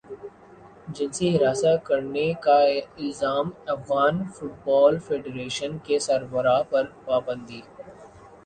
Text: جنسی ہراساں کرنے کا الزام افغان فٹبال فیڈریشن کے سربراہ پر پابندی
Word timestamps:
جنسی 0.95 1.27
ہراساں 1.35 1.75
کرنے 1.85 2.25
کا 2.41 2.57
الزام 2.63 3.49
افغان 3.67 4.23
فٹبال 4.35 4.97
فیڈریشن 4.99 5.77
کے 5.83 5.99
سربراہ 6.07 6.61
پر 6.69 6.85
پابندی 7.05 7.61